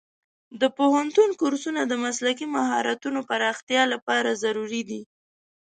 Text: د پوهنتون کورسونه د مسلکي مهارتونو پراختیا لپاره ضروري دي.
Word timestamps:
د 0.61 0.63
پوهنتون 0.77 1.29
کورسونه 1.41 1.81
د 1.85 1.93
مسلکي 2.05 2.45
مهارتونو 2.55 3.19
پراختیا 3.29 3.83
لپاره 3.93 4.39
ضروري 4.43 4.81
دي. 4.89 5.01